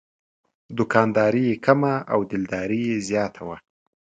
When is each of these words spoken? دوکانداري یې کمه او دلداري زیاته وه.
دوکانداري 0.77 1.43
یې 1.49 1.55
کمه 1.65 1.93
او 2.13 2.19
دلداري 2.31 2.83
زیاته 3.07 3.41
وه. 3.47 3.57